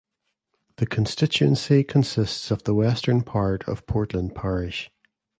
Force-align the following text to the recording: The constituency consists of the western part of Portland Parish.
The 0.77 0.87
constituency 0.87 1.83
consists 1.83 2.49
of 2.49 2.63
the 2.63 2.73
western 2.73 3.21
part 3.21 3.63
of 3.69 3.85
Portland 3.85 4.33
Parish. 4.33 4.89